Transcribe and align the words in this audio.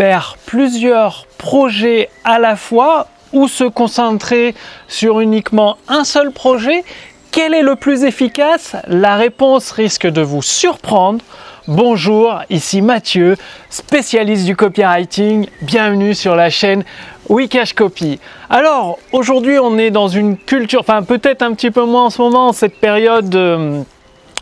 faire 0.00 0.38
plusieurs 0.46 1.26
projets 1.36 2.08
à 2.24 2.38
la 2.38 2.56
fois 2.56 3.08
ou 3.34 3.48
se 3.48 3.64
concentrer 3.64 4.54
sur 4.88 5.20
uniquement 5.20 5.76
un 5.88 6.04
seul 6.04 6.30
projet 6.30 6.84
Quel 7.30 7.52
est 7.52 7.60
le 7.60 7.76
plus 7.76 8.04
efficace? 8.04 8.76
La 8.86 9.16
réponse 9.16 9.72
risque 9.72 10.06
de 10.06 10.22
vous 10.22 10.40
surprendre. 10.40 11.22
Bonjour, 11.68 12.40
ici 12.48 12.80
Mathieu, 12.80 13.36
spécialiste 13.68 14.46
du 14.46 14.56
copywriting. 14.56 15.48
Bienvenue 15.60 16.14
sur 16.14 16.34
la 16.34 16.48
chaîne 16.48 16.82
Wikash 17.28 17.74
Copy. 17.74 18.18
Alors, 18.48 18.98
aujourd'hui, 19.12 19.58
on 19.58 19.76
est 19.76 19.90
dans 19.90 20.08
une 20.08 20.38
culture, 20.38 20.80
enfin 20.80 21.02
peut-être 21.02 21.42
un 21.42 21.52
petit 21.52 21.70
peu 21.70 21.84
moins 21.84 22.06
en 22.06 22.10
ce 22.10 22.22
moment, 22.22 22.54
cette 22.54 22.80
période 22.80 23.28
de, 23.28 23.82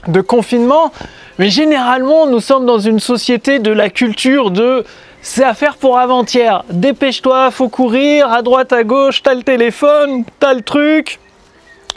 de 0.06 0.20
confinement, 0.20 0.93
mais 1.40 1.50
généralement, 1.50 2.27
nous 2.27 2.38
sommes 2.38 2.64
dans 2.64 2.79
une 2.79 3.00
société 3.00 3.59
de 3.59 3.72
la 3.72 3.90
culture 3.90 4.52
de 4.52 4.84
c'est 5.23 5.45
à 5.45 5.55
faire 5.55 5.77
pour 5.77 5.98
avant-hier. 5.98 6.64
Dépêche-toi, 6.71 7.50
faut 7.50 7.68
courir, 7.68 8.32
à 8.32 8.43
droite, 8.43 8.72
à 8.72 8.85
gauche, 8.85 9.22
t'as 9.22 9.35
le 9.35 9.43
téléphone, 9.43 10.25
t'as 10.39 10.54
le 10.54 10.63
truc. 10.63 11.18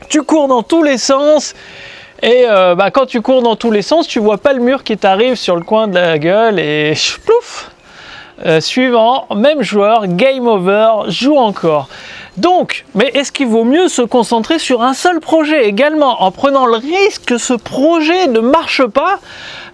Tu 0.09 0.23
cours 0.23 0.47
dans 0.47 0.63
tous 0.63 0.83
les 0.83 0.97
sens. 0.97 1.53
Et 2.23 2.45
euh, 2.47 2.75
bah, 2.75 2.91
quand 2.91 3.05
tu 3.05 3.21
cours 3.21 3.41
dans 3.41 3.55
tous 3.55 3.71
les 3.71 3.81
sens, 3.81 4.07
tu 4.07 4.19
vois 4.19 4.37
pas 4.37 4.53
le 4.53 4.59
mur 4.59 4.83
qui 4.83 4.97
t'arrive 4.97 5.35
sur 5.35 5.55
le 5.55 5.63
coin 5.63 5.87
de 5.87 5.95
la 5.95 6.19
gueule 6.19 6.59
et 6.59 6.93
euh, 8.45 8.61
Suivant, 8.61 9.27
même 9.35 9.61
joueur, 9.61 10.07
game 10.07 10.47
over, 10.47 11.09
joue 11.09 11.37
encore. 11.37 11.87
Donc, 12.37 12.85
mais 12.95 13.11
est-ce 13.13 13.31
qu'il 13.31 13.47
vaut 13.47 13.65
mieux 13.65 13.87
se 13.87 14.01
concentrer 14.01 14.57
sur 14.57 14.83
un 14.83 14.93
seul 14.93 15.19
projet 15.19 15.65
également 15.65 16.23
en 16.23 16.31
prenant 16.31 16.65
le 16.65 16.77
risque 16.77 17.25
que 17.25 17.37
ce 17.37 17.53
projet 17.53 18.27
ne 18.27 18.39
marche 18.39 18.85
pas? 18.85 19.19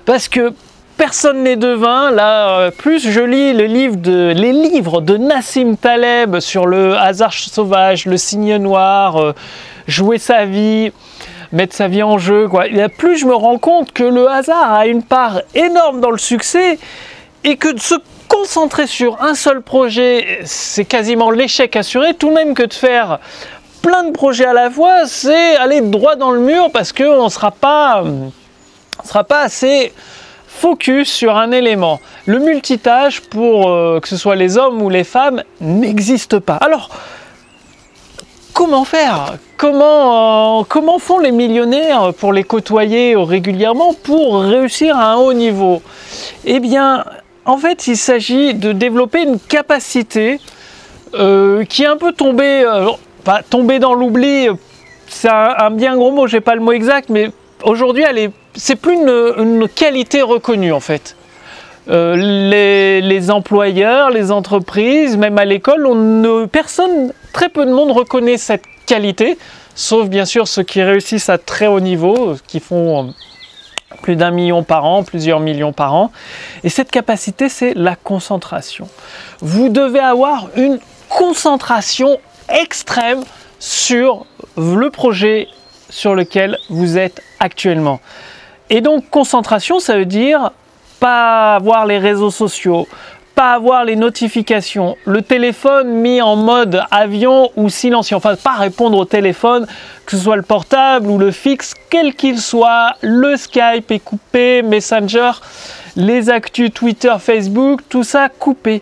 Parce 0.05 0.27
que 0.27 0.54
personne 0.98 1.44
n'est 1.44 1.56
devin. 1.56 2.12
Là, 2.12 2.60
euh, 2.60 2.72
plus 2.72 3.10
je 3.10 3.22
lis 3.22 3.54
les 3.54 3.68
livres 3.68 5.02
de, 5.02 5.18
Nassim 5.18 5.78
Taleb 5.78 6.40
sur 6.40 6.66
le 6.66 6.98
hasard 6.98 7.34
sauvage, 7.34 8.05
le 8.05 8.18
signe 8.18 8.58
noir, 8.58 9.18
euh, 9.18 9.34
jouer 9.88 10.18
sa 10.18 10.46
vie, 10.46 10.91
mettre 11.52 11.76
sa 11.76 11.88
vie 11.88 12.04
en 12.04 12.18
jeu, 12.18 12.48
quoi. 12.48 12.66
plus 12.98 13.18
je 13.18 13.26
me 13.26 13.36
rends 13.36 13.58
compte 13.58 13.94
que 13.94 14.04
le 14.04 14.30
hasard 14.30 14.74
a 14.74 14.88
une 14.88 15.04
part 15.04 15.41
énorme 15.55 16.02
dans 16.02 16.12
le 16.12 16.18
succès 16.18 16.77
et 17.43 17.55
que 17.55 17.71
de 17.71 17.80
se 17.80 17.96
concentrer 18.27 18.88
sur 18.88 19.21
un 19.21 19.36
seul 19.36 19.62
projet, 19.62 20.40
c'est 20.43 20.84
quasiment 20.84 21.32
l'échec 21.32 21.76
assuré, 21.77 22.14
tout 22.14 22.32
même 22.32 22.54
que 22.54 22.64
de 22.64 22.74
faire 22.74 23.20
plein 23.82 24.04
de 24.04 24.12
projets 24.12 24.46
à 24.46 24.54
la 24.54 24.70
fois, 24.70 25.05
c'est 25.05 25.55
aller 25.55 25.80
droit 25.80 26.18
dans 26.18 26.32
le 26.32 26.41
mur 26.41 26.70
parce 26.74 26.91
qu'on 26.91 27.24
ne 27.24 27.30
sera 27.30 27.52
pas 27.52 28.04
assez 29.43 29.93
focus 30.58 31.08
sur 31.12 31.38
un 31.38 31.52
élément. 31.52 32.00
Le 32.26 32.40
multitâche, 32.40 33.22
pour 33.22 33.70
euh, 33.70 34.00
que 34.00 34.08
ce 34.08 34.18
soit 34.18 34.36
les 34.36 34.58
hommes 34.58 34.82
ou 34.82 34.90
les 34.90 35.04
femmes, 35.04 35.44
n'existe 35.62 36.40
pas. 36.40 36.55
Alors, 36.55 36.90
comment 38.54 38.84
faire? 38.84 39.36
Comment, 39.55 40.62
euh, 40.62 40.64
comment 40.68 40.99
font 40.99 41.20
les 41.20 41.32
millionnaires 41.32 42.14
pour 42.18 42.34
les 42.34 42.44
côtoyer 42.44 43.16
régulièrement 43.16 43.94
pour 43.94 44.41
réussir 44.41 44.98
à 44.98 45.14
un 45.14 45.16
haut 45.18 45.34
niveau? 45.34 45.82
Eh 46.44 46.60
bien, 46.60 47.05
en 47.46 47.58
fait, 47.58 47.88
il 47.88 47.98
s'agit 47.98 48.55
de 48.55 48.71
développer 48.71 49.24
une 49.24 49.40
capacité 49.40 50.40
euh, 51.14 51.64
qui 51.66 51.84
est 51.84 51.88
un 51.88 51.98
peu 51.98 52.12
tombée, 52.12 52.66
pas 53.24 53.42
tombée 53.44 53.80
dans 53.80 53.94
l'oubli, 53.94 54.49
c'est 55.08 55.30
un, 55.30 55.54
un, 55.58 55.70
bien 55.70 55.96
gros 55.96 56.12
mot, 56.12 56.27
j'ai 56.27 56.42
pas 56.42 56.55
le 56.55 56.62
mot 56.62 56.71
exact, 56.71 57.10
mais 57.10 57.32
aujourd'hui, 57.64 58.04
elle 58.08 58.18
est 58.18 58.32
c'est 58.58 58.76
plus 58.76 58.96
une, 58.96 59.68
qualité 59.70 60.22
reconnue 60.22 60.74
en 60.74 60.80
fait. 60.80 61.16
Euh, 61.90 62.16
les, 62.18 63.32
employeurs, 63.32 64.09
les 64.09 64.31
entreprises, 64.31 65.16
même 65.16 65.38
à 65.38 65.46
l'école, 65.46 65.86
on 65.86 66.47
personne, 66.47 67.14
très 67.31 67.47
peu 67.47 67.66
de 67.66 67.72
monde 67.72 67.91
reconnaît 67.91 68.38
cette 68.38 68.66
qualité, 68.86 69.38
sauf 69.74 70.09
bien 70.09 70.25
sûr 70.25 70.48
ceux 70.48 70.64
qui 70.64 70.81
réussissent 70.81 71.30
à 71.30 71.38
très 71.38 71.68
haut 71.68 71.80
niveau, 71.80 72.36
qui 72.48 72.59
font 72.59 73.14
plus 74.02 74.18
d'un 74.18 74.31
million 74.31 74.64
par 74.64 74.84
an, 74.84 75.04
plusieurs 75.04 75.40
millions 75.40 75.72
par 75.72 75.94
an. 75.94 76.12
Et 76.64 76.70
cette 76.70 76.92
capacité, 76.92 77.48
c'est 77.48 77.74
la 77.74 77.96
concentration. 77.96 78.90
Vous 79.40 79.70
devez 79.70 80.00
avoir 80.00 80.50
une 80.58 80.80
concentration 81.08 82.20
extrême 82.50 83.24
sur 83.60 84.26
le 84.58 84.90
projet 84.90 85.48
sur 85.90 86.16
lequel 86.16 86.58
vous 86.70 86.98
êtes 86.98 87.22
actuellement. 87.40 88.02
Et 88.70 88.82
donc 88.82 89.10
concentration, 89.10 89.80
ça 89.80 89.98
veut 89.98 90.06
dire 90.06 90.52
pas 91.00 91.56
avoir 91.56 91.86
les 91.86 92.00
réseaux 92.00 92.32
sociaux, 92.32 92.88
pas 93.36 93.54
avoir 93.54 93.86
les 93.86 93.96
notifications, 93.96 94.98
le 95.06 95.22
téléphone 95.22 95.90
mis 95.90 96.22
en 96.24 96.36
mode 96.36 96.82
avion 96.90 97.52
ou 97.56 97.70
silencieux, 97.70 98.18
enfin 98.18 98.36
pas 98.36 98.54
répondre 98.54 98.98
au 98.98 99.06
téléphone, 99.06 99.68
que 100.06 100.18
ce 100.18 100.24
soit 100.24 100.36
le 100.36 100.42
portable 100.42 101.08
ou 101.08 101.20
le 101.20 101.32
fixe, 101.32 101.76
quel 101.92 102.16
qu'il 102.16 102.40
soit, 102.40 102.96
le 103.02 103.38
Skype 103.38 103.92
est 103.92 104.00
coupé, 104.00 104.64
Messenger, 104.64 105.32
les 105.96 106.32
actus 106.32 106.74
Twitter, 106.74 107.14
Facebook, 107.20 107.82
tout 107.90 108.04
ça 108.04 108.28
coupé 108.30 108.82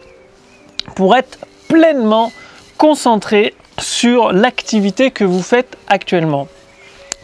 pour 0.96 1.16
être 1.18 1.38
pleinement 1.68 2.32
concentré 2.78 3.54
sur 3.78 4.32
l'activité 4.32 5.12
que 5.12 5.26
vous 5.26 5.42
faites 5.42 5.78
actuellement. 5.90 6.48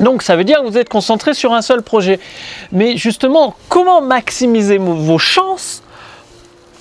Donc 0.02 0.24
ça 0.24 0.36
veut 0.36 0.44
dire 0.44 0.62
que 0.62 0.68
vous 0.68 0.78
êtes 0.78 0.90
concentré 0.90 1.34
sur 1.34 1.54
un 1.54 1.62
seul 1.62 1.82
projet. 1.82 2.20
Mais 2.72 2.98
justement, 2.98 3.56
comment 3.70 4.02
maximiser 4.02 4.78
vos 4.78 5.18
chances 5.18 5.82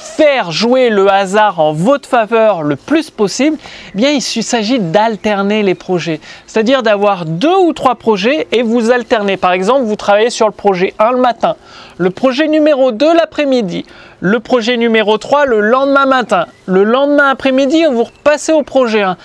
faire 0.01 0.51
jouer 0.51 0.89
le 0.89 1.11
hasard 1.11 1.61
en 1.61 1.73
votre 1.73 2.09
faveur 2.09 2.63
le 2.63 2.77
plus 2.77 3.11
possible, 3.11 3.59
eh 3.95 3.97
bien 3.97 4.11
il 4.11 4.23
s'agit 4.23 4.79
d'alterner 4.81 5.63
les 5.63 5.75
projets. 5.75 6.21
C'est-à-dire 6.47 6.83
d'avoir 6.83 7.27
deux 7.27 7.57
ou 7.57 7.73
trois 7.75 7.97
projets 7.97 8.49
et 8.51 8.63
vous 8.63 8.91
alternez. 8.91 9.37
Par 9.37 9.53
exemple, 9.53 9.83
vous 9.83 9.97
travaillez 9.97 10.31
sur 10.31 10.47
le 10.47 10.53
projet 10.53 10.95
1 10.99 11.13
le 11.13 11.19
matin, 11.19 11.57
le 11.99 12.11
projet 12.11 12.49
numéro 12.49 12.93
2 12.93 13.15
l'après-midi, 13.15 13.85
le 14.21 14.41
projet 14.41 14.77
numéro 14.79 15.19
3 15.19 15.45
le 15.45 15.61
lendemain 15.61 16.07
matin, 16.07 16.47
le 16.67 16.83
lendemain 16.85 17.29
après-midi, 17.29 17.85
vous 17.85 18.05
repassez 18.05 18.53
au 18.53 18.63
projet 18.63 19.03
1. 19.03 19.17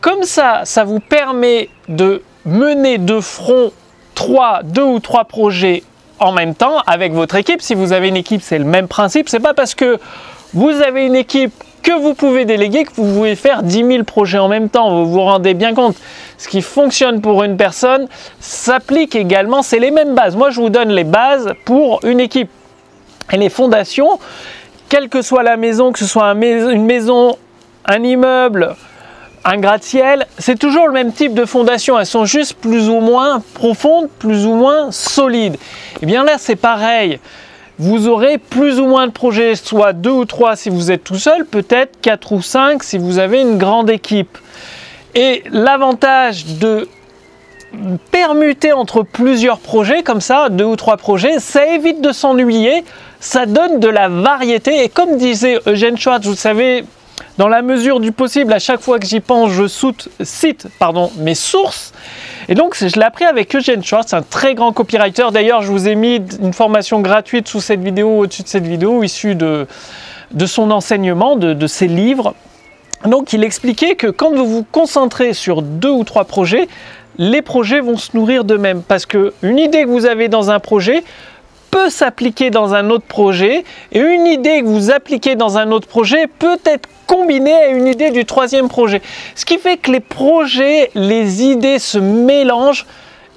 Comme 0.00 0.24
ça, 0.24 0.62
ça 0.64 0.84
vous 0.84 1.00
permet 1.00 1.68
de 1.88 2.22
mener 2.44 2.98
de 2.98 3.20
front 3.20 3.72
trois, 4.14 4.60
deux 4.62 4.82
ou 4.82 5.00
trois 5.00 5.24
projets 5.24 5.82
en 6.20 6.32
même 6.32 6.54
temps 6.54 6.78
avec 6.86 7.12
votre 7.12 7.36
équipe. 7.36 7.60
Si 7.60 7.74
vous 7.74 7.92
avez 7.92 8.08
une 8.08 8.16
équipe, 8.16 8.42
c'est 8.42 8.58
le 8.58 8.64
même 8.64 8.88
principe. 8.88 9.28
C'est 9.28 9.40
pas 9.40 9.54
parce 9.54 9.74
que 9.74 9.98
vous 10.52 10.70
avez 10.70 11.06
une 11.06 11.16
équipe 11.16 11.52
que 11.82 11.92
vous 11.92 12.14
pouvez 12.14 12.44
déléguer 12.44 12.84
que 12.84 12.92
vous 12.94 13.12
pouvez 13.12 13.36
faire 13.36 13.62
10 13.62 13.84
000 13.84 14.04
projets 14.04 14.38
en 14.38 14.48
même 14.48 14.70
temps. 14.70 14.90
Vous 14.90 15.10
vous 15.10 15.20
rendez 15.20 15.52
bien 15.52 15.74
compte. 15.74 15.96
Ce 16.38 16.48
qui 16.48 16.62
fonctionne 16.62 17.20
pour 17.20 17.44
une 17.44 17.56
personne 17.56 18.08
s'applique 18.40 19.14
également. 19.14 19.62
C'est 19.62 19.78
les 19.78 19.90
mêmes 19.90 20.14
bases. 20.14 20.34
Moi, 20.34 20.50
je 20.50 20.60
vous 20.60 20.70
donne 20.70 20.90
les 20.90 21.04
bases 21.04 21.52
pour 21.64 22.00
une 22.04 22.20
équipe. 22.20 22.50
Et 23.32 23.36
les 23.36 23.50
fondations, 23.50 24.18
quelle 24.88 25.08
que 25.08 25.20
soit 25.20 25.42
la 25.42 25.56
maison, 25.56 25.92
que 25.92 25.98
ce 25.98 26.06
soit 26.06 26.30
une 26.30 26.84
maison, 26.84 27.36
un 27.86 28.02
immeuble, 28.02 28.76
un 29.44 29.58
gratte-ciel, 29.58 30.26
c'est 30.38 30.58
toujours 30.58 30.86
le 30.86 30.92
même 30.92 31.12
type 31.12 31.34
de 31.34 31.44
fondation. 31.44 31.98
Elles 31.98 32.06
sont 32.06 32.24
juste 32.24 32.54
plus 32.54 32.88
ou 32.88 33.00
moins 33.00 33.42
profondes, 33.54 34.08
plus 34.18 34.46
ou 34.46 34.54
moins 34.54 34.90
solides. 34.90 35.54
Et 35.54 35.98
eh 36.02 36.06
bien 36.06 36.24
là, 36.24 36.36
c'est 36.38 36.56
pareil. 36.56 37.20
Vous 37.78 38.08
aurez 38.08 38.38
plus 38.38 38.78
ou 38.78 38.86
moins 38.86 39.06
de 39.06 39.12
projets, 39.12 39.56
soit 39.56 39.92
deux 39.92 40.10
ou 40.10 40.24
trois 40.24 40.56
si 40.56 40.70
vous 40.70 40.90
êtes 40.90 41.04
tout 41.04 41.18
seul, 41.18 41.44
peut-être 41.44 42.00
quatre 42.00 42.32
ou 42.32 42.40
cinq 42.40 42.82
si 42.82 42.98
vous 42.98 43.18
avez 43.18 43.40
une 43.40 43.58
grande 43.58 43.90
équipe. 43.90 44.38
Et 45.14 45.42
l'avantage 45.50 46.46
de 46.46 46.88
permuter 48.12 48.72
entre 48.72 49.02
plusieurs 49.02 49.58
projets 49.58 50.02
comme 50.02 50.20
ça, 50.20 50.48
deux 50.48 50.64
ou 50.64 50.76
trois 50.76 50.96
projets, 50.96 51.40
ça 51.40 51.66
évite 51.66 52.00
de 52.00 52.12
s'ennuyer, 52.12 52.84
ça 53.20 53.46
donne 53.46 53.80
de 53.80 53.88
la 53.88 54.08
variété. 54.08 54.84
Et 54.84 54.88
comme 54.88 55.16
disait 55.16 55.58
Eugène 55.66 55.98
Schwartz, 55.98 56.26
vous 56.26 56.36
savez, 56.36 56.84
dans 57.38 57.48
la 57.48 57.62
mesure 57.62 58.00
du 58.00 58.12
possible, 58.12 58.52
à 58.52 58.58
chaque 58.58 58.80
fois 58.80 58.98
que 58.98 59.06
j'y 59.06 59.20
pense, 59.20 59.50
je 59.50 59.66
cite 59.66 60.68
mes 61.18 61.34
sources. 61.34 61.92
Et 62.48 62.54
donc, 62.54 62.76
je 62.76 62.98
l'ai 62.98 63.04
appris 63.04 63.24
avec 63.24 63.54
Eugene 63.54 63.82
Schwartz, 63.82 64.12
un 64.12 64.22
très 64.22 64.54
grand 64.54 64.72
copywriter. 64.72 65.26
D'ailleurs, 65.32 65.62
je 65.62 65.70
vous 65.70 65.88
ai 65.88 65.94
mis 65.94 66.20
une 66.40 66.52
formation 66.52 67.00
gratuite 67.00 67.48
sous 67.48 67.60
cette 67.60 67.80
vidéo, 67.80 68.18
au-dessus 68.18 68.42
de 68.42 68.48
cette 68.48 68.66
vidéo, 68.66 69.02
issue 69.02 69.34
de, 69.34 69.66
de 70.30 70.46
son 70.46 70.70
enseignement, 70.70 71.36
de, 71.36 71.54
de 71.54 71.66
ses 71.66 71.88
livres. 71.88 72.34
Donc, 73.04 73.32
il 73.32 73.44
expliquait 73.44 73.96
que 73.96 74.06
quand 74.06 74.32
vous 74.32 74.46
vous 74.46 74.66
concentrez 74.70 75.34
sur 75.34 75.62
deux 75.62 75.90
ou 75.90 76.04
trois 76.04 76.24
projets, 76.24 76.68
les 77.18 77.42
projets 77.42 77.80
vont 77.80 77.96
se 77.96 78.16
nourrir 78.16 78.44
d'eux-mêmes. 78.44 78.82
Parce 78.82 79.06
qu'une 79.06 79.58
idée 79.58 79.84
que 79.84 79.88
vous 79.88 80.06
avez 80.06 80.28
dans 80.28 80.50
un 80.50 80.60
projet 80.60 81.04
peut 81.74 81.90
s'appliquer 81.90 82.50
dans 82.50 82.72
un 82.72 82.88
autre 82.88 83.04
projet 83.04 83.64
et 83.90 83.98
une 83.98 84.28
idée 84.28 84.60
que 84.60 84.66
vous 84.66 84.92
appliquez 84.92 85.34
dans 85.34 85.58
un 85.58 85.72
autre 85.72 85.88
projet 85.88 86.28
peut 86.28 86.60
être 86.64 86.88
combinée 87.08 87.52
à 87.52 87.66
une 87.66 87.88
idée 87.88 88.12
du 88.12 88.24
troisième 88.24 88.68
projet. 88.68 89.02
Ce 89.34 89.44
qui 89.44 89.58
fait 89.58 89.76
que 89.78 89.90
les 89.90 89.98
projets, 89.98 90.92
les 90.94 91.42
idées 91.42 91.80
se 91.80 91.98
mélangent 91.98 92.86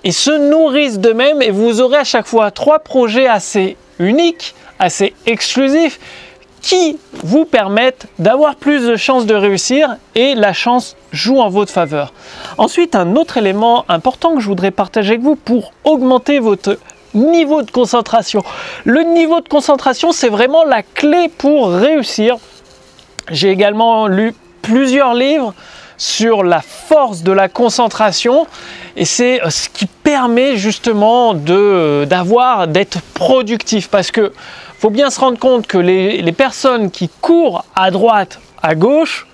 et 0.03 0.11
se 0.11 0.29
nourrissent 0.51 0.99
d'eux-mêmes 0.99 1.41
et 1.41 1.49
vous 1.49 1.81
aurez 1.81 1.97
à 1.97 2.03
chaque 2.03 2.27
fois 2.27 2.51
trois 2.51 2.77
projets 2.77 3.25
assez 3.25 3.75
uniques, 3.97 4.53
assez 4.77 5.15
exclusifs 5.25 5.99
qui 6.61 6.99
vous 7.23 7.45
permettent 7.45 8.05
d'avoir 8.19 8.55
plus 8.55 8.85
de 8.85 8.97
chances 8.97 9.25
de 9.25 9.33
réussir 9.33 9.97
et 10.13 10.35
la 10.35 10.53
chance 10.53 10.95
joue 11.11 11.39
en 11.39 11.49
votre 11.49 11.71
faveur. 11.71 12.13
Ensuite, 12.59 12.93
un 12.93 13.15
autre 13.15 13.37
élément 13.37 13.83
important 13.89 14.35
que 14.35 14.41
je 14.41 14.47
voudrais 14.47 14.69
partager 14.69 15.13
avec 15.13 15.21
vous 15.21 15.35
pour 15.35 15.71
augmenter 15.85 16.37
votre 16.37 16.77
niveau 17.17 17.61
de 17.61 17.71
concentration. 17.71 18.43
Le 18.85 19.01
niveau 19.01 19.41
de 19.41 19.49
concentration, 19.49 20.11
c'est 20.11 20.29
vraiment 20.29 20.63
la 20.63 20.83
clé 20.83 21.29
pour 21.37 21.71
réussir. 21.71 22.37
J'ai 23.31 23.49
également 23.49 24.07
lu 24.07 24.33
plusieurs 24.61 25.13
livres 25.13 25.53
sur 25.97 26.43
la 26.43 26.61
force 26.61 27.23
de 27.23 27.31
la 27.31 27.49
concentration 27.49 28.47
et 28.95 29.05
c'est 29.05 29.43
euh, 29.43 29.49
ce 29.49 29.67
qui 29.67 29.87
permet 29.87 30.55
justement 30.55 31.33
de 31.33 32.05
d'avoir 32.07 32.67
d'être 32.67 33.01
productif 33.13 33.89
parce 33.89 34.11
que 34.11 34.31
faut 34.77 34.91
bien 34.91 35.09
se 35.09 35.19
rendre 35.19 35.39
compte 35.39 35.65
que 35.65 35.79
les, 35.79 36.21
les 36.21 36.31
personnes 36.31 36.91
qui 36.91 37.09
courent 37.09 37.65
à 37.75 37.89
droite, 37.89 38.39
à 38.61 38.75
gauche, 38.75 39.25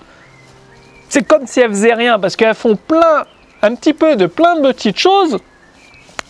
c'est 1.10 1.24
comme 1.24 1.46
si 1.46 1.60
elles 1.60 1.70
faisaient 1.70 1.94
rien 1.94 2.18
parce 2.18 2.36
qu'elles 2.36 2.56
font 2.56 2.76
plein, 2.76 3.26
un 3.62 3.76
petit 3.76 3.94
peu 3.94 4.16
de 4.16 4.26
plein 4.26 4.56
de 4.56 4.72
petites 4.72 4.98
choses, 4.98 5.38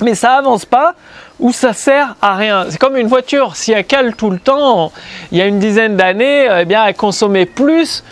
mais 0.01 0.15
ça 0.15 0.33
avance 0.38 0.65
pas 0.65 0.95
ou 1.39 1.51
ça 1.51 1.74
sert 1.74 2.15
à 2.21 2.35
rien. 2.35 2.65
C'est 2.69 2.80
comme 2.80 2.97
une 2.97 3.07
voiture, 3.07 3.56
si 3.56 3.71
elle 3.71 3.85
cale 3.85 4.15
tout 4.15 4.30
le 4.30 4.39
temps, 4.39 4.91
il 5.31 5.38
y 5.38 5.41
a 5.41 5.45
une 5.45 5.59
dizaine 5.59 5.95
d'années, 5.95 6.47
eh 6.62 6.65
bien 6.65 6.85
elle 6.85 6.95
consommait 6.95 7.45
plus 7.45 8.03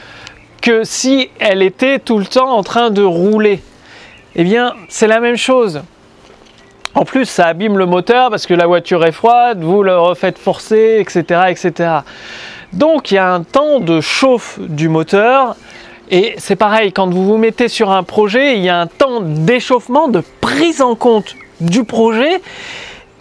que 0.62 0.83
si 0.83 1.29
elle 1.39 1.62
était 1.62 2.00
tout 2.00 2.19
le 2.19 2.25
temps 2.25 2.51
en 2.51 2.63
train 2.63 2.91
de 2.91 3.03
rouler. 3.03 3.62
Eh 4.35 4.44
bien, 4.44 4.75
c'est 4.88 5.07
la 5.07 5.19
même 5.19 5.35
chose. 5.35 5.81
En 6.94 7.03
plus, 7.03 7.25
ça 7.25 7.47
abîme 7.47 7.77
le 7.77 7.85
moteur 7.85 8.29
parce 8.29 8.45
que 8.45 8.53
la 8.53 8.68
voiture 8.68 9.06
est 9.06 9.12
froide, 9.12 9.62
vous 9.62 9.83
le 9.83 9.97
refaites 9.97 10.38
forcer, 10.38 10.97
etc., 11.00 11.41
etc. 11.50 11.89
Donc, 12.73 13.12
il 13.12 13.15
y 13.15 13.18
a 13.18 13.33
un 13.33 13.44
temps 13.44 13.79
de 13.79 14.01
chauffe 14.01 14.59
du 14.59 14.88
moteur. 14.88 15.56
Et 16.09 16.33
c'est 16.38 16.56
pareil, 16.57 16.91
quand 16.91 17.09
vous 17.09 17.25
vous 17.25 17.38
mettez 17.38 17.69
sur 17.69 17.91
un 17.91 18.03
projet, 18.03 18.57
il 18.57 18.63
y 18.63 18.69
a 18.69 18.79
un 18.79 18.88
temps 18.88 19.21
d'échauffement, 19.21 20.09
de 20.09 20.21
prise 20.41 20.81
en 20.81 20.95
compte 20.95 21.35
du 21.62 21.83
projet. 21.85 22.41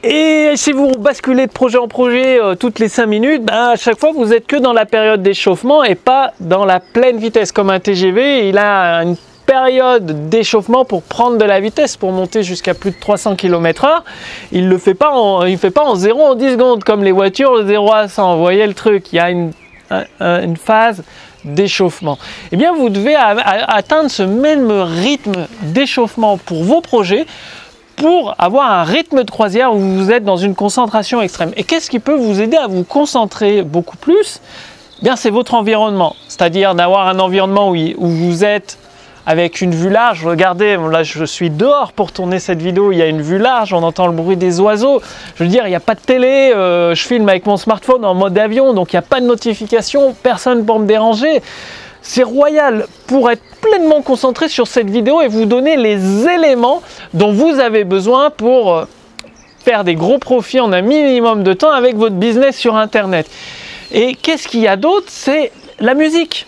Et 0.02 0.52
si 0.56 0.72
vous 0.72 0.92
basculez 0.92 1.46
de 1.46 1.52
projet 1.52 1.76
en 1.76 1.86
projet 1.86 2.40
euh, 2.40 2.54
toutes 2.54 2.78
les 2.78 2.88
5 2.88 3.04
minutes, 3.04 3.44
ben, 3.44 3.72
à 3.72 3.76
chaque 3.76 3.98
fois 3.98 4.12
vous 4.14 4.32
êtes 4.32 4.46
que 4.46 4.56
dans 4.56 4.72
la 4.72 4.86
période 4.86 5.22
d'échauffement 5.22 5.84
et 5.84 5.94
pas 5.94 6.32
dans 6.40 6.64
la 6.64 6.80
pleine 6.80 7.18
vitesse. 7.18 7.52
Comme 7.52 7.68
un 7.68 7.80
TGV, 7.80 8.48
il 8.48 8.56
a 8.56 9.02
une 9.02 9.16
période 9.44 10.30
d'échauffement 10.30 10.86
pour 10.86 11.02
prendre 11.02 11.36
de 11.36 11.44
la 11.44 11.60
vitesse, 11.60 11.98
pour 11.98 12.12
monter 12.12 12.42
jusqu'à 12.42 12.72
plus 12.72 12.92
de 12.92 12.96
300 12.98 13.36
km/h. 13.36 14.00
Il 14.52 14.66
ne 14.66 14.70
le 14.70 14.78
fait 14.78 14.94
pas 14.94 15.10
en, 15.10 15.44
il 15.44 15.58
fait 15.58 15.70
pas 15.70 15.84
en 15.84 15.96
0 15.96 16.18
en 16.18 16.34
10 16.34 16.52
secondes 16.52 16.84
comme 16.84 17.04
les 17.04 17.12
voitures, 17.12 17.56
le 17.56 17.66
0 17.66 17.92
à 17.92 18.08
100. 18.08 18.36
Vous 18.36 18.40
voyez 18.40 18.66
le 18.66 18.74
truc, 18.74 19.12
il 19.12 19.16
y 19.16 19.18
a 19.18 19.30
une, 19.30 19.52
une 20.20 20.56
phase 20.56 21.02
d'échauffement. 21.44 22.18
Eh 22.52 22.56
bien, 22.56 22.72
vous 22.72 22.88
devez 22.88 23.16
atteindre 23.16 24.10
ce 24.10 24.22
même 24.22 24.70
rythme 24.70 25.46
d'échauffement 25.62 26.38
pour 26.38 26.64
vos 26.64 26.80
projets 26.80 27.26
pour 28.00 28.34
avoir 28.38 28.72
un 28.72 28.82
rythme 28.82 29.24
de 29.24 29.30
croisière 29.30 29.74
où 29.74 29.78
vous 29.78 30.10
êtes 30.10 30.24
dans 30.24 30.38
une 30.38 30.54
concentration 30.54 31.20
extrême. 31.20 31.52
Et 31.56 31.64
qu'est-ce 31.64 31.90
qui 31.90 31.98
peut 31.98 32.14
vous 32.14 32.40
aider 32.40 32.56
à 32.56 32.66
vous 32.66 32.82
concentrer 32.82 33.60
beaucoup 33.60 33.98
plus? 33.98 34.40
Eh 35.00 35.04
Bien, 35.04 35.16
c'est 35.16 35.28
votre 35.28 35.52
environnement, 35.52 36.16
c'est-à-dire 36.26 36.74
d'avoir 36.74 37.08
un 37.08 37.18
environnement 37.18 37.70
où, 37.70 37.76
vous 37.98 38.42
êtes 38.42 38.78
avec 39.26 39.60
une 39.60 39.74
vue 39.74 39.90
large. 39.90 40.24
Regardez, 40.24 40.78
là 40.78 41.02
je 41.02 41.26
suis 41.26 41.50
dehors 41.50 41.92
pour 41.92 42.10
tourner 42.10 42.38
cette 42.38 42.62
vidéo, 42.62 42.90
il 42.90 42.96
y 42.96 43.02
a 43.02 43.06
une 43.06 43.20
vue 43.20 43.38
large, 43.38 43.74
on 43.74 43.82
entend 43.82 44.06
le 44.06 44.14
bruit 44.14 44.38
des 44.38 44.60
oiseaux. 44.60 45.02
Je 45.36 45.44
veux 45.44 45.50
dire, 45.50 45.66
il 45.66 45.70
n'y 45.70 45.76
a 45.76 45.80
pas 45.80 45.94
de 45.94 46.00
télé, 46.00 46.52
euh, 46.54 46.94
je 46.94 47.06
filme 47.06 47.28
avec 47.28 47.44
mon 47.44 47.58
smartphone 47.58 48.06
en 48.06 48.14
mode 48.14 48.38
avion, 48.38 48.72
donc 48.72 48.94
il 48.94 48.96
n'y 48.96 49.00
a 49.00 49.02
pas 49.02 49.20
de 49.20 49.26
notification, 49.26 50.14
personne 50.22 50.64
pour 50.64 50.78
me 50.78 50.86
déranger. 50.86 51.42
C'est 52.02 52.22
royal 52.22 52.86
pour 53.06 53.30
être 53.30 53.42
pleinement 53.60 54.02
concentré 54.02 54.48
sur 54.48 54.66
cette 54.66 54.90
vidéo 54.90 55.20
et 55.20 55.28
vous 55.28 55.44
donner 55.44 55.76
les 55.76 56.26
éléments 56.26 56.82
dont 57.14 57.32
vous 57.32 57.58
avez 57.60 57.84
besoin 57.84 58.30
pour 58.30 58.74
euh, 58.74 58.84
faire 59.64 59.84
des 59.84 59.94
gros 59.94 60.18
profits 60.18 60.60
en 60.60 60.72
un 60.72 60.80
minimum 60.82 61.42
de 61.42 61.52
temps 61.52 61.70
avec 61.70 61.96
votre 61.96 62.16
business 62.16 62.56
sur 62.56 62.76
Internet. 62.76 63.28
Et 63.92 64.14
qu'est-ce 64.14 64.48
qu'il 64.48 64.60
y 64.60 64.68
a 64.68 64.76
d'autre? 64.76 65.06
C'est 65.08 65.52
la 65.78 65.94
musique. 65.94 66.46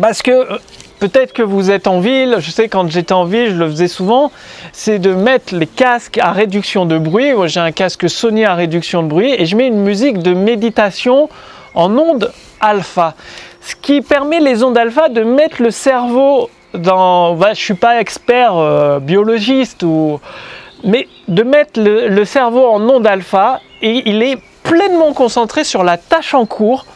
Parce 0.00 0.20
que 0.22 0.30
euh, 0.30 0.58
peut-être 0.98 1.32
que 1.32 1.42
vous 1.42 1.70
êtes 1.70 1.86
en 1.86 2.00
ville, 2.00 2.36
je 2.38 2.50
sais 2.50 2.68
quand 2.68 2.88
j'étais 2.90 3.14
en 3.14 3.24
ville, 3.24 3.50
je 3.50 3.56
le 3.56 3.68
faisais 3.68 3.88
souvent, 3.88 4.30
c'est 4.72 4.98
de 4.98 5.14
mettre 5.14 5.54
les 5.54 5.66
casques 5.66 6.18
à 6.18 6.32
réduction 6.32 6.84
de 6.84 6.98
bruit. 6.98 7.32
Moi 7.32 7.46
j'ai 7.46 7.60
un 7.60 7.72
casque 7.72 8.08
Sony 8.10 8.44
à 8.44 8.54
réduction 8.54 9.02
de 9.02 9.08
bruit 9.08 9.34
et 9.36 9.46
je 9.46 9.56
mets 9.56 9.66
une 9.66 9.82
musique 9.82 10.18
de 10.18 10.34
méditation 10.34 11.28
en 11.74 11.96
ondes 11.96 12.30
alpha 12.60 13.14
ce 13.60 13.74
qui 13.76 14.00
permet 14.00 14.40
les 14.40 14.62
ondes 14.62 14.78
alpha 14.78 15.08
de 15.08 15.22
mettre 15.22 15.62
le 15.62 15.70
cerveau 15.70 16.50
dans. 16.74 17.34
Bah, 17.34 17.52
je 17.52 17.60
suis 17.60 17.74
pas 17.74 18.00
expert 18.00 18.56
euh, 18.56 18.98
biologiste 19.00 19.82
ou, 19.82 20.20
mais 20.84 21.08
de 21.28 21.42
mettre 21.42 21.80
le, 21.80 22.24
cerveau 22.24 22.66
en 22.66 22.80
ondes 22.88 23.06
alpha 23.06 23.60
et 23.82 24.08
il 24.08 24.22
est 24.22 24.38
pleinement 24.62 25.12
concentré 25.12 25.64
sur 25.64 25.84
la 25.84 25.96
tâche 25.96 26.34
en 26.34 26.46
cours 26.46 26.86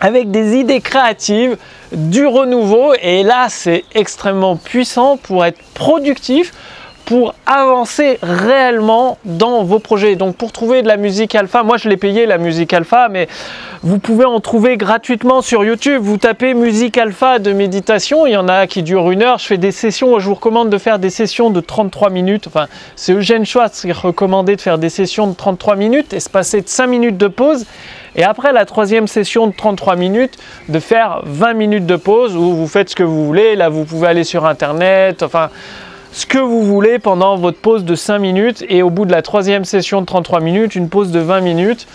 avec 0.00 0.30
des 0.30 0.56
idées 0.56 0.80
créatives, 0.80 1.56
du 1.92 2.26
renouveau 2.26 2.92
et 3.00 3.22
là 3.22 3.46
c'est 3.48 3.84
extrêmement 3.94 4.56
puissant 4.56 5.16
pour 5.16 5.44
être 5.44 5.58
productif 5.74 6.52
pour 7.06 7.34
avancer 7.46 8.18
réellement 8.20 9.16
dans 9.24 9.62
vos 9.62 9.78
projets. 9.78 10.16
Donc 10.16 10.36
pour 10.36 10.50
trouver 10.50 10.82
de 10.82 10.88
la 10.88 10.96
musique 10.96 11.36
alpha, 11.36 11.62
moi 11.62 11.76
je 11.76 11.88
l'ai 11.88 11.96
payé 11.96 12.26
la 12.26 12.36
musique 12.36 12.74
alpha, 12.74 13.08
mais 13.08 13.28
vous 13.82 13.98
pouvez 13.98 14.24
en 14.24 14.40
trouver 14.40 14.76
gratuitement 14.76 15.40
sur 15.40 15.64
YouTube. 15.64 16.02
Vous 16.02 16.16
tapez 16.16 16.52
musique 16.52 16.98
alpha 16.98 17.38
de 17.38 17.52
méditation, 17.52 18.26
il 18.26 18.32
y 18.32 18.36
en 18.36 18.48
a 18.48 18.66
qui 18.66 18.82
durent 18.82 19.12
une 19.12 19.22
heure. 19.22 19.38
Je 19.38 19.46
fais 19.46 19.56
des 19.56 19.70
sessions, 19.70 20.18
je 20.18 20.26
vous 20.26 20.34
recommande 20.34 20.68
de 20.68 20.78
faire 20.78 20.98
des 20.98 21.10
sessions 21.10 21.50
de 21.50 21.60
33 21.60 22.10
minutes. 22.10 22.48
Enfin, 22.48 22.66
c'est 22.96 23.12
Eugène 23.12 23.46
Schwartz 23.46 23.82
qui 23.82 23.92
recommandé 23.92 24.56
de 24.56 24.60
faire 24.60 24.78
des 24.78 24.90
sessions 24.90 25.28
de 25.28 25.34
33 25.34 25.76
minutes 25.76 26.12
et 26.12 26.18
se 26.18 26.28
passer 26.28 26.60
de 26.60 26.68
5 26.68 26.88
minutes 26.88 27.16
de 27.16 27.28
pause. 27.28 27.66
Et 28.16 28.24
après 28.24 28.52
la 28.52 28.64
troisième 28.64 29.06
session 29.06 29.46
de 29.46 29.52
33 29.52 29.94
minutes, 29.94 30.38
de 30.68 30.80
faire 30.80 31.20
20 31.24 31.52
minutes 31.52 31.86
de 31.86 31.96
pause 31.96 32.34
où 32.34 32.54
vous 32.54 32.66
faites 32.66 32.90
ce 32.90 32.96
que 32.96 33.02
vous 33.04 33.24
voulez. 33.24 33.54
Là, 33.54 33.68
vous 33.68 33.84
pouvez 33.84 34.08
aller 34.08 34.24
sur 34.24 34.46
Internet. 34.46 35.22
Enfin, 35.22 35.50
ce 36.16 36.24
que 36.24 36.38
vous 36.38 36.62
voulez 36.62 36.98
pendant 36.98 37.36
votre 37.36 37.58
pause 37.58 37.84
de 37.84 37.94
5 37.94 38.18
minutes 38.18 38.64
et 38.70 38.82
au 38.82 38.88
bout 38.88 39.04
de 39.04 39.12
la 39.12 39.20
troisième 39.20 39.66
session 39.66 40.00
de 40.00 40.06
33 40.06 40.40
minutes, 40.40 40.74
une 40.74 40.88
pause 40.88 41.10
de 41.10 41.20
20 41.20 41.42
minutes. 41.42 41.86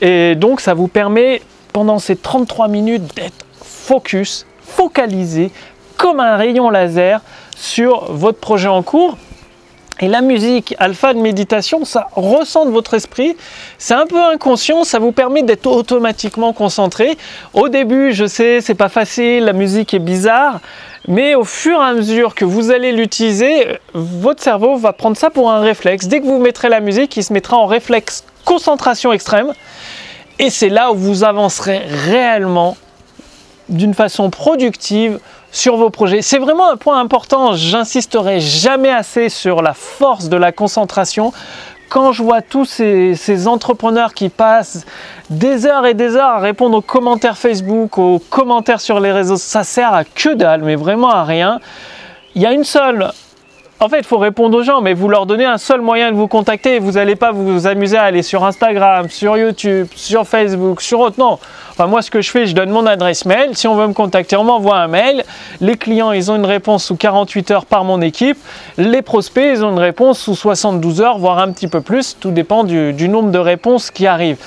Et 0.00 0.36
donc 0.36 0.60
ça 0.60 0.74
vous 0.74 0.86
permet 0.86 1.42
pendant 1.72 1.98
ces 1.98 2.14
33 2.14 2.68
minutes 2.68 3.16
d'être 3.16 3.46
focus, 3.60 4.46
focalisé 4.62 5.50
comme 5.96 6.20
un 6.20 6.36
rayon 6.36 6.70
laser 6.70 7.20
sur 7.56 8.12
votre 8.12 8.38
projet 8.38 8.68
en 8.68 8.84
cours 8.84 9.18
et 10.00 10.08
la 10.08 10.20
musique 10.20 10.74
alpha 10.78 11.12
de 11.12 11.18
méditation, 11.18 11.84
ça 11.84 12.08
ressent 12.14 12.66
votre 12.70 12.94
esprit, 12.94 13.36
c'est 13.78 13.94
un 13.94 14.06
peu 14.06 14.22
inconscient, 14.22 14.84
ça 14.84 14.98
vous 14.98 15.12
permet 15.12 15.42
d'être 15.42 15.66
automatiquement 15.66 16.52
concentré. 16.52 17.18
Au 17.52 17.68
début, 17.68 18.12
je 18.12 18.26
sais, 18.26 18.60
c'est 18.60 18.74
pas 18.74 18.88
facile, 18.88 19.44
la 19.44 19.52
musique 19.52 19.94
est 19.94 19.98
bizarre, 19.98 20.60
mais 21.08 21.34
au 21.34 21.44
fur 21.44 21.80
et 21.80 21.84
à 21.84 21.92
mesure 21.94 22.34
que 22.34 22.44
vous 22.44 22.70
allez 22.70 22.92
l'utiliser, 22.92 23.78
votre 23.94 24.42
cerveau 24.42 24.76
va 24.76 24.92
prendre 24.92 25.16
ça 25.16 25.30
pour 25.30 25.50
un 25.50 25.60
réflexe. 25.60 26.06
Dès 26.06 26.20
que 26.20 26.26
vous 26.26 26.38
mettrez 26.38 26.68
la 26.68 26.80
musique, 26.80 27.16
il 27.16 27.24
se 27.24 27.32
mettra 27.32 27.56
en 27.56 27.66
réflexe 27.66 28.24
concentration 28.44 29.12
extrême. 29.12 29.52
Et 30.38 30.50
c'est 30.50 30.68
là 30.68 30.92
où 30.92 30.94
vous 30.94 31.24
avancerez 31.24 31.82
réellement 32.06 32.76
d'une 33.68 33.94
façon 33.94 34.30
productive 34.30 35.18
sur 35.50 35.76
vos 35.76 35.90
projets. 35.90 36.22
C'est 36.22 36.38
vraiment 36.38 36.70
un 36.70 36.76
point 36.76 37.00
important, 37.00 37.52
j'insisterai 37.54 38.40
jamais 38.40 38.90
assez 38.90 39.28
sur 39.28 39.62
la 39.62 39.74
force 39.74 40.28
de 40.28 40.36
la 40.36 40.52
concentration. 40.52 41.32
Quand 41.88 42.12
je 42.12 42.22
vois 42.22 42.42
tous 42.42 42.66
ces, 42.66 43.48
entrepreneurs 43.48 44.12
qui 44.12 44.28
passent 44.28 44.84
des 45.30 45.64
heures 45.64 45.86
et 45.86 45.94
des 45.94 46.16
heures 46.16 46.30
à 46.30 46.38
répondre 46.38 46.76
aux 46.76 46.82
commentaires 46.82 47.38
Facebook, 47.38 47.96
aux 47.96 48.18
commentaires 48.18 48.80
sur 48.80 49.00
les 49.00 49.10
réseaux, 49.10 49.38
ça 49.38 49.64
sert 49.64 49.94
à 49.94 50.04
que 50.04 50.34
dalle, 50.34 50.62
mais 50.62 50.76
vraiment 50.76 51.10
à 51.10 51.24
rien. 51.24 51.60
Il 52.34 52.42
y 52.42 52.46
a 52.46 52.52
une 52.52 52.64
seule 52.64 53.10
en 53.80 53.88
fait, 53.88 53.98
il 53.98 54.04
faut 54.04 54.18
répondre 54.18 54.58
aux 54.58 54.62
gens, 54.64 54.80
mais 54.80 54.92
vous 54.92 55.08
leur 55.08 55.24
donnez 55.24 55.44
un 55.44 55.58
seul 55.58 55.80
moyen 55.80 56.10
de 56.10 56.16
vous 56.16 56.26
contacter. 56.26 56.80
Vous 56.80 56.92
n'allez 56.92 57.14
pas 57.14 57.30
vous 57.30 57.68
amuser 57.68 57.96
à 57.96 58.02
aller 58.02 58.22
sur 58.22 58.44
Instagram, 58.44 59.08
sur 59.08 59.36
YouTube, 59.36 59.86
sur 59.94 60.26
Facebook, 60.26 60.80
sur 60.80 60.98
autre. 60.98 61.16
Non. 61.18 61.38
Moi, 61.86 62.02
ce 62.02 62.10
que 62.10 62.20
je 62.20 62.28
fais, 62.28 62.46
je 62.46 62.56
donne 62.56 62.70
mon 62.70 62.86
adresse 62.86 63.24
mail. 63.24 63.56
Si 63.56 63.68
on 63.68 63.76
veut 63.76 63.86
me 63.86 63.92
contacter, 63.92 64.36
on 64.36 64.42
m'envoie 64.42 64.78
un 64.78 64.88
mail. 64.88 65.24
Les 65.60 65.76
clients, 65.76 66.10
ils 66.10 66.28
ont 66.28 66.34
une 66.34 66.44
réponse 66.44 66.84
sous 66.86 66.96
48 66.96 67.52
heures 67.52 67.66
par 67.66 67.84
mon 67.84 68.00
équipe. 68.00 68.38
Les 68.78 69.00
prospects, 69.00 69.48
ils 69.48 69.64
ont 69.64 69.70
une 69.70 69.78
réponse 69.78 70.18
sous 70.18 70.34
72 70.34 71.00
heures, 71.00 71.18
voire 71.18 71.38
un 71.38 71.52
petit 71.52 71.68
peu 71.68 71.80
plus. 71.80 72.16
Tout 72.18 72.32
dépend 72.32 72.64
du, 72.64 73.08
nombre 73.08 73.30
de 73.30 73.38
réponses 73.38 73.92
qui 73.92 74.08
arrivent. 74.08 74.38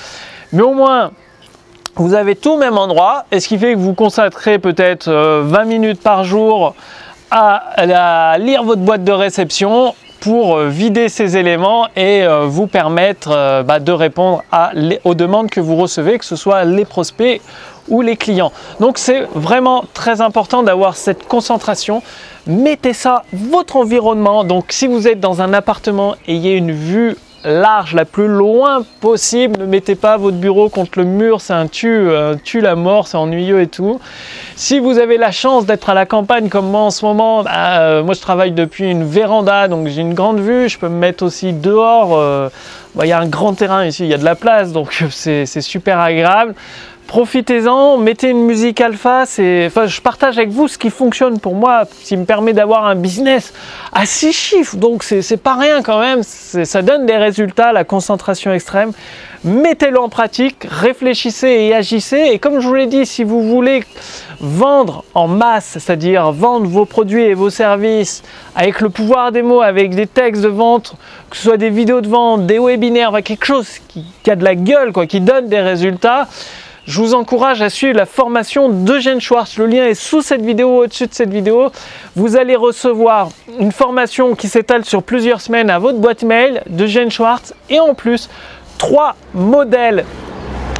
Mais 0.52 0.62
au 0.62 0.74
moins, 0.74 1.10
vous 1.94 2.12
avez 2.12 2.36
tout 2.36 2.52
au 2.52 2.58
même 2.58 2.76
endroit. 2.76 3.24
Et 3.32 3.40
ce 3.40 3.48
qui 3.48 3.56
fait 3.56 3.72
que 3.72 3.78
vous 3.78 3.94
consacrez 3.94 4.58
peut-être 4.58 5.10
20 5.10 5.12
euh, 5.14 5.64
minutes 5.64 6.02
par 6.02 6.24
jour 6.24 6.74
à, 7.32 8.36
lire 8.38 8.62
votre 8.62 8.82
boîte 8.82 9.04
de 9.04 9.12
réception 9.12 9.94
pour 10.20 10.56
euh, 10.56 10.68
vider 10.68 11.08
ces 11.08 11.36
éléments 11.36 11.88
et 11.96 12.22
euh, 12.22 12.46
vous 12.46 12.66
permettre 12.66 13.30
euh, 13.32 13.62
bah, 13.62 13.80
de 13.80 13.90
répondre 13.90 14.42
aux 15.04 15.14
demandes 15.14 15.50
que 15.50 15.58
vous 15.58 15.76
recevez, 15.76 16.18
que 16.18 16.24
ce 16.24 16.36
soit 16.36 16.64
les 16.64 16.84
prospects 16.84 17.40
ou 17.88 18.02
les 18.02 18.16
clients. 18.16 18.52
Donc 18.78 18.98
c'est 18.98 19.26
vraiment 19.34 19.84
très 19.94 20.20
important 20.20 20.62
d'avoir 20.62 20.96
cette 20.96 21.26
concentration. 21.26 22.02
Mettez 22.46 22.92
ça 22.92 23.24
votre 23.32 23.76
environnement. 23.76 24.44
Donc 24.44 24.66
si 24.68 24.86
vous 24.86 25.08
êtes 25.08 25.18
dans 25.18 25.42
un 25.42 25.52
appartement, 25.52 26.14
ayez 26.28 26.52
une 26.52 26.70
vue 26.70 27.16
large, 27.44 27.94
la 27.94 28.04
plus 28.04 28.28
loin 28.28 28.84
possible. 29.00 29.58
Ne 29.60 29.66
mettez 29.66 29.94
pas 29.94 30.16
votre 30.16 30.36
bureau 30.36 30.68
contre 30.68 30.98
le 30.98 31.04
mur, 31.04 31.40
c'est 31.40 31.52
un 31.52 31.66
tue, 31.66 32.08
tue 32.44 32.60
la 32.60 32.76
mort, 32.76 33.06
c'est 33.06 33.16
ennuyeux 33.16 33.60
et 33.60 33.66
tout. 33.66 34.00
Si 34.56 34.78
vous 34.78 34.98
avez 34.98 35.18
la 35.18 35.32
chance 35.32 35.66
d'être 35.66 35.90
à 35.90 35.94
la 35.94 36.06
campagne 36.06 36.48
comme 36.48 36.70
moi 36.70 36.82
en 36.82 36.90
ce 36.90 37.04
moment, 37.04 37.42
bah, 37.42 37.80
euh, 37.80 38.02
moi 38.02 38.14
je 38.14 38.20
travaille 38.20 38.52
depuis 38.52 38.90
une 38.90 39.04
véranda, 39.04 39.68
donc 39.68 39.88
j'ai 39.88 40.02
une 40.02 40.14
grande 40.14 40.40
vue, 40.40 40.68
je 40.68 40.78
peux 40.78 40.88
me 40.88 40.98
mettre 40.98 41.24
aussi 41.24 41.52
dehors. 41.52 42.16
Euh, 42.16 42.48
bah, 42.94 43.06
il 43.06 43.08
y 43.08 43.12
a 43.12 43.18
un 43.18 43.26
grand 43.26 43.54
terrain 43.54 43.84
ici, 43.84 44.04
il 44.04 44.08
y 44.08 44.14
a 44.14 44.18
de 44.18 44.24
la 44.24 44.34
place, 44.34 44.72
donc 44.72 45.04
c'est 45.10 45.46
super 45.46 45.98
agréable 45.98 46.54
profitez-en, 47.12 47.98
mettez 47.98 48.30
une 48.30 48.46
musique 48.46 48.80
alpha. 48.80 49.24
enfin, 49.24 49.86
je 49.86 50.00
partage 50.00 50.38
avec 50.38 50.48
vous 50.48 50.66
ce 50.66 50.78
qui 50.78 50.88
fonctionne 50.88 51.38
pour 51.40 51.54
moi, 51.54 51.82
ce 52.00 52.08
qui 52.08 52.16
me 52.16 52.24
permet 52.24 52.54
d'avoir 52.54 52.86
un 52.86 52.94
business 52.94 53.52
à 53.92 54.06
six 54.06 54.32
chiffres. 54.32 54.76
Donc, 54.76 55.02
c'est 55.02 55.36
pas 55.36 55.56
rien 55.56 55.82
quand 55.82 56.00
même. 56.00 56.22
Ça 56.22 56.80
donne 56.80 57.04
des 57.04 57.18
résultats, 57.18 57.74
la 57.74 57.84
concentration 57.84 58.50
extrême. 58.50 58.92
Mettez-le 59.44 60.00
en 60.00 60.08
pratique, 60.08 60.66
réfléchissez 60.66 61.48
et 61.48 61.74
agissez. 61.74 62.30
Et 62.32 62.38
comme 62.38 62.60
je 62.60 62.66
vous 62.66 62.74
l'ai 62.74 62.86
dit, 62.86 63.04
si 63.04 63.24
vous 63.24 63.42
voulez 63.42 63.84
vendre 64.40 65.04
en 65.12 65.28
masse, 65.28 65.76
c'est-à-dire 65.80 66.32
vendre 66.32 66.66
vos 66.66 66.86
produits 66.86 67.24
et 67.24 67.34
vos 67.34 67.50
services 67.50 68.22
avec 68.56 68.80
le 68.80 68.88
pouvoir 68.88 69.32
des 69.32 69.42
mots, 69.42 69.60
avec 69.60 69.94
des 69.94 70.06
textes 70.06 70.40
de 70.40 70.48
vente, 70.48 70.94
que 71.28 71.36
ce 71.36 71.42
soit 71.42 71.58
des 71.58 71.68
vidéos 71.68 72.00
de 72.00 72.08
vente, 72.08 72.46
des 72.46 72.58
webinaires, 72.58 73.12
quelque 73.22 73.44
chose 73.44 73.68
qui, 73.88 74.06
qui 74.22 74.30
a 74.30 74.36
de 74.36 74.44
la 74.44 74.54
gueule, 74.54 74.92
quoi, 74.92 75.06
qui 75.06 75.20
donne 75.20 75.48
des 75.48 75.60
résultats 75.60 76.26
je 76.86 77.00
vous 77.00 77.14
encourage 77.14 77.62
à 77.62 77.70
suivre 77.70 77.96
la 77.96 78.06
formation 78.06 78.68
d'Eugène 78.68 79.20
Schwartz. 79.20 79.56
Le 79.56 79.66
lien 79.66 79.84
est 79.84 79.94
sous 79.94 80.20
cette 80.20 80.44
vidéo, 80.44 80.82
au-dessus 80.82 81.06
de 81.06 81.14
cette 81.14 81.32
vidéo. 81.32 81.70
Vous 82.16 82.36
allez 82.36 82.56
recevoir 82.56 83.28
une 83.60 83.72
formation 83.72 84.34
qui 84.34 84.48
s'étale 84.48 84.84
sur 84.84 85.02
plusieurs 85.02 85.40
semaines 85.40 85.70
à 85.70 85.78
votre 85.78 85.98
boîte 85.98 86.22
mail 86.24 86.62
d'Eugène 86.68 87.10
Schwartz 87.10 87.54
et 87.70 87.78
en 87.78 87.94
plus 87.94 88.28
trois 88.78 89.14
modèles 89.32 90.04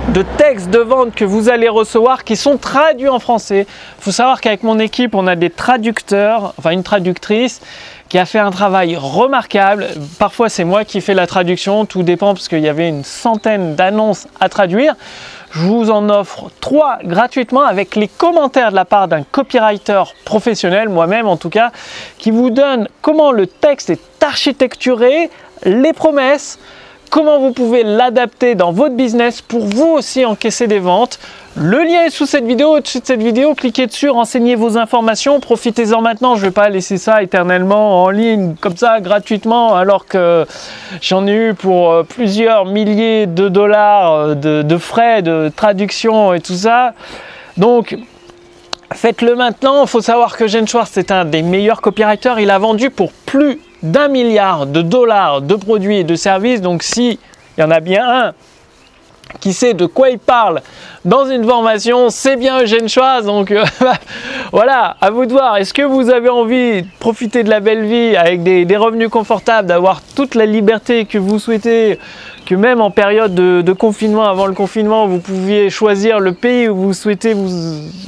de 0.08 0.24
textes 0.36 0.70
de 0.70 0.80
vente 0.80 1.14
que 1.14 1.24
vous 1.24 1.48
allez 1.48 1.68
recevoir 1.68 2.24
qui 2.24 2.34
sont 2.34 2.56
traduits 2.56 3.08
en 3.08 3.20
français. 3.20 3.66
Il 3.98 4.02
faut 4.02 4.10
savoir 4.10 4.40
qu'avec 4.40 4.64
mon 4.64 4.80
équipe, 4.80 5.14
on 5.14 5.28
a 5.28 5.36
des 5.36 5.50
traducteurs, 5.50 6.54
enfin 6.58 6.70
une 6.70 6.82
traductrice 6.82 7.60
qui 8.08 8.18
a 8.18 8.26
fait 8.26 8.40
un 8.40 8.50
travail 8.50 8.96
remarquable. 8.96 9.86
Parfois, 10.18 10.48
c'est 10.48 10.64
moi 10.64 10.84
qui 10.84 11.00
fais 11.00 11.14
la 11.14 11.28
traduction, 11.28 11.86
tout 11.86 12.02
dépend 12.02 12.34
parce 12.34 12.48
qu'il 12.48 12.58
y 12.58 12.68
avait 12.68 12.88
une 12.88 13.04
centaine 13.04 13.76
d'annonces 13.76 14.26
à 14.40 14.48
traduire. 14.48 14.96
Je 15.54 15.66
vous 15.66 15.90
en 15.90 16.08
offre 16.08 16.50
trois 16.60 16.98
gratuitement 17.04 17.62
avec 17.62 17.94
les 17.94 18.08
commentaires 18.08 18.70
de 18.70 18.76
la 18.76 18.86
part 18.86 19.06
d'un 19.06 19.22
copywriter 19.22 20.02
professionnel, 20.24 20.88
moi-même 20.88 21.28
en 21.28 21.36
tout 21.36 21.50
cas, 21.50 21.72
qui 22.16 22.30
vous 22.30 22.48
donne 22.48 22.88
comment 23.02 23.32
le 23.32 23.46
texte 23.46 23.90
est 23.90 24.22
architecturé, 24.22 25.28
les 25.64 25.92
promesses, 25.92 26.58
comment 27.12 27.38
vous 27.38 27.52
pouvez 27.52 27.84
l'adapter 27.84 28.54
dans 28.54 28.72
votre 28.72 28.96
business 28.96 29.42
pour 29.42 29.66
vous 29.66 29.90
aussi 29.98 30.24
encaisser 30.24 30.66
des 30.66 30.78
ventes. 30.78 31.18
Le 31.54 31.84
lien 31.84 32.06
est 32.06 32.10
sous 32.10 32.24
cette 32.24 32.46
vidéo, 32.46 32.76
au-dessus 32.76 33.00
de 33.00 33.04
cette 33.04 33.22
vidéo, 33.22 33.54
cliquez 33.54 33.86
dessus, 33.86 34.08
renseignez 34.08 34.54
vos 34.54 34.78
informations, 34.78 35.38
profitez-en 35.38 36.00
maintenant, 36.00 36.36
je 36.36 36.40
ne 36.40 36.46
vais 36.46 36.52
pas 36.52 36.70
laisser 36.70 36.96
ça 36.96 37.22
éternellement 37.22 38.02
en 38.02 38.08
ligne 38.08 38.54
comme 38.58 38.78
ça 38.78 39.00
gratuitement 39.00 39.74
alors 39.74 40.06
que 40.06 40.46
j'en 41.02 41.26
ai 41.26 41.34
eu 41.34 41.54
pour 41.54 41.90
euh, 41.90 42.02
plusieurs 42.02 42.64
milliers 42.64 43.26
de 43.26 43.50
dollars 43.50 44.12
euh, 44.12 44.34
de, 44.34 44.78
frais 44.78 45.20
de 45.20 45.52
traduction 45.54 46.32
et 46.32 46.40
tout 46.40 46.54
ça. 46.54 46.94
Donc 47.58 47.94
faites-le 48.94 49.36
maintenant, 49.36 49.82
il 49.82 49.88
faut 49.88 50.00
savoir 50.00 50.34
que 50.34 50.46
Jen 50.46 50.66
Schwartz 50.66 50.96
est 50.96 51.10
un 51.10 51.26
des 51.26 51.42
meilleurs 51.42 51.82
copywriters, 51.82 52.40
il 52.40 52.50
a 52.50 52.58
vendu 52.58 52.88
pour 52.88 53.12
plus 53.12 53.60
d'un 53.82 54.08
milliard 54.08 54.66
de 54.66 54.82
dollars 54.82 55.42
de 55.42 55.54
produits 55.54 55.98
et 55.98 56.04
de 56.04 56.14
services. 56.14 56.60
Donc 56.60 56.82
si 56.82 57.18
il 57.56 57.60
y 57.60 57.64
en 57.64 57.70
a 57.70 57.80
bien 57.80 58.08
un 58.08 58.32
qui 59.40 59.52
sait 59.52 59.74
de 59.74 59.86
quoi 59.86 60.10
il 60.10 60.18
parle 60.18 60.60
dans 61.04 61.26
une 61.28 61.44
formation, 61.44 62.10
c'est 62.10 62.36
bien 62.36 62.62
Eugène. 62.62 62.86
Donc 63.24 63.50
euh, 63.50 63.64
voilà, 64.52 64.96
à 65.00 65.10
vous 65.10 65.26
de 65.26 65.32
voir. 65.32 65.56
Est-ce 65.56 65.74
que 65.74 65.82
vous 65.82 66.10
avez 66.10 66.28
envie 66.28 66.82
de 66.82 66.86
profiter 67.00 67.42
de 67.42 67.50
la 67.50 67.60
belle 67.60 67.84
vie 67.84 68.16
avec 68.16 68.42
des, 68.42 68.76
revenus 68.76 69.08
confortables, 69.08 69.68
d'avoir 69.68 70.00
toute 70.14 70.34
la 70.34 70.46
liberté 70.46 71.04
que 71.04 71.18
vous 71.18 71.38
souhaitez 71.38 71.98
même 72.56 72.80
en 72.80 72.90
période 72.90 73.34
de, 73.34 73.72
confinement, 73.72 74.24
avant 74.24 74.46
le 74.46 74.54
confinement, 74.54 75.06
vous 75.06 75.18
pouviez 75.18 75.70
choisir 75.70 76.20
le 76.20 76.32
pays 76.32 76.68
où 76.68 76.76
vous 76.76 76.92
souhaitez 76.92 77.34
vous 77.34 77.48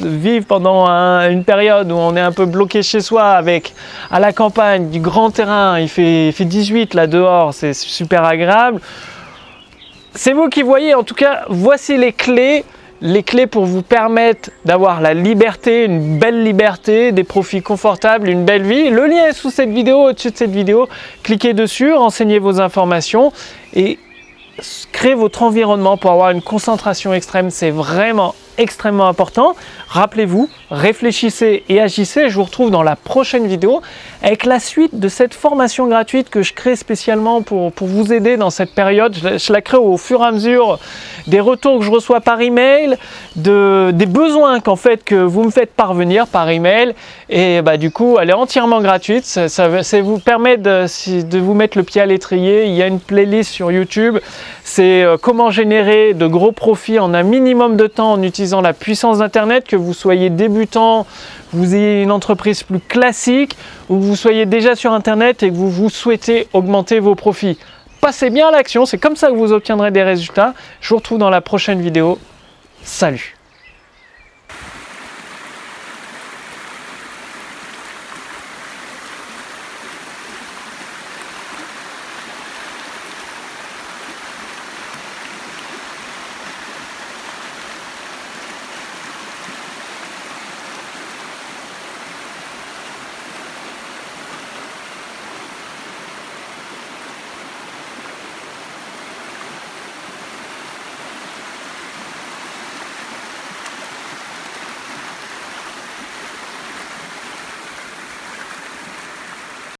vivre 0.00 0.46
pendant 0.46 0.86
une 0.86 1.44
période 1.44 1.90
où 1.90 1.94
on 1.94 2.16
est 2.16 2.20
un 2.20 2.32
peu 2.32 2.46
bloqué 2.46 2.82
chez 2.82 3.00
soi 3.00 3.30
avec 3.30 3.74
à 4.10 4.20
la 4.20 4.32
campagne 4.32 4.90
du 4.90 5.00
grand 5.00 5.30
terrain, 5.30 5.78
il 5.78 5.88
fait, 5.88 6.28
il 6.28 6.32
fait 6.32 6.44
18 6.44 6.94
là 6.94 7.06
dehors, 7.06 7.54
c'est 7.54 7.74
super 7.74 8.24
agréable. 8.24 8.80
C'est 10.14 10.32
vous 10.32 10.48
qui 10.48 10.62
voyez, 10.62 10.94
en 10.94 11.02
tout 11.02 11.14
cas, 11.14 11.44
voici 11.48 11.96
les 11.96 12.12
clés 12.12 12.64
les 13.04 13.22
clés 13.22 13.46
pour 13.46 13.66
vous 13.66 13.82
permettre 13.82 14.50
d'avoir 14.64 15.02
la 15.02 15.12
liberté, 15.12 15.84
une 15.84 16.18
belle 16.18 16.42
liberté, 16.42 17.12
des 17.12 17.22
profits 17.22 17.60
confortables, 17.60 18.30
une 18.30 18.46
belle 18.46 18.62
vie. 18.62 18.88
Le 18.88 19.06
lien 19.06 19.26
est 19.26 19.34
sous 19.34 19.50
cette 19.50 19.68
vidéo, 19.68 20.08
au-dessus 20.08 20.30
de 20.30 20.36
cette 20.36 20.50
vidéo. 20.50 20.88
Cliquez 21.22 21.52
dessus, 21.52 21.92
renseignez 21.92 22.38
vos 22.38 22.62
informations 22.62 23.30
et 23.74 23.98
créez 24.92 25.14
votre 25.14 25.42
environnement 25.42 25.96
pour 25.96 26.11
avoir 26.11 26.30
une 26.30 26.42
concentration 26.42 27.12
extrême. 27.12 27.50
C'est 27.50 27.70
vraiment 27.70 28.34
extrêmement 28.58 29.08
important. 29.08 29.54
Rappelez-vous, 29.88 30.49
réfléchissez 30.70 31.64
et 31.68 31.80
agissez. 31.80 32.28
Je 32.28 32.34
vous 32.34 32.44
retrouve 32.44 32.70
dans 32.70 32.82
la 32.82 32.96
prochaine 32.96 33.46
vidéo 33.46 33.82
avec 34.23 34.44
la 34.44 34.61
suite 34.61 34.99
de 34.99 35.08
cette 35.08 35.34
formation 35.34 35.87
gratuite 35.87 36.30
que 36.30 36.42
je 36.42 36.52
crée 36.52 36.76
spécialement 36.76 37.42
pour, 37.42 37.73
pour 37.73 37.88
vous 37.88 38.12
aider 38.12 38.37
dans 38.37 38.50
cette 38.50 38.75
période. 38.75 39.14
Je, 39.14 39.52
la 39.52 39.61
crée 39.61 39.76
au 39.76 39.96
fur 39.96 40.23
et 40.23 40.26
à 40.26 40.32
mesure 40.32 40.78
des 41.26 41.40
retours 41.40 41.78
que 41.78 41.84
je 41.84 41.90
reçois 41.90 42.20
par 42.20 42.40
email, 42.40 42.96
de, 43.37 43.90
des 43.92 44.06
besoins 44.06 44.61
qu'en 44.61 44.76
fait 44.76 45.04
que 45.04 45.14
vous 45.14 45.44
me 45.44 45.50
faites 45.50 45.73
parvenir 45.73 46.26
par 46.26 46.49
email. 46.50 46.94
Et 47.30 47.62
bah, 47.62 47.76
du 47.76 47.90
coup, 47.90 48.16
elle 48.20 48.30
est 48.30 48.34
entièrement 48.34 48.80
gratuite. 48.80 49.25
Ça, 49.25 49.68
vous 50.02 50.18
permet 50.18 50.56
de, 50.56 50.87
de 51.23 51.38
vous 51.38 51.54
mettre 51.54 51.78
le 51.78 51.84
pied 51.84 52.00
à 52.00 52.06
l'étrier. 52.06 52.66
Il 52.66 52.75
y 52.75 52.82
a 52.82 52.87
une 52.87 53.00
playlist 53.00 53.50
sur 53.50 53.70
YouTube. 53.70 54.18
C'est 54.62 55.02
euh, 55.02 55.16
comment 55.20 55.50
générer 55.50 56.14
de 56.14 56.26
gros 56.26 56.52
profits 56.52 56.99
en 56.99 57.14
un 57.14 57.23
minimum 57.23 57.76
de 57.76 57.87
temps 57.87 58.12
en 58.12 58.23
utilisant 58.23 58.43
la 58.60 58.72
puissance 58.72 59.18
d'Internet, 59.18 59.66
que 59.66 59.76
vous 59.76 59.94
soyez 59.94 60.30
débutant, 60.30 61.06
vous 61.52 61.74
ayez 61.74 62.02
une 62.02 62.10
entreprise 62.10 62.62
plus 62.62 62.80
classique, 62.80 63.56
ou 63.88 63.98
vous 63.98 64.16
soyez 64.16 64.46
déjà 64.46 64.74
sur 64.74 64.92
Internet 64.92 65.42
et 65.42 65.50
que 65.50 65.54
vous, 65.54 65.70
vous 65.70 65.90
souhaitez 65.90 66.48
augmenter 66.52 67.00
vos 67.00 67.14
profits. 67.14 67.58
Passez 68.00 68.30
bien 68.30 68.48
à 68.48 68.50
l'action, 68.50 68.86
c'est 68.86 68.98
comme 68.98 69.16
ça 69.16 69.28
que 69.28 69.36
vous 69.36 69.52
obtiendrez 69.52 69.90
des 69.90 70.02
résultats. 70.02 70.54
Je 70.80 70.90
vous 70.90 70.96
retrouve 70.96 71.18
dans 71.18 71.30
la 71.30 71.40
prochaine 71.40 71.80
vidéo. 71.80 72.18
Salut 72.82 73.34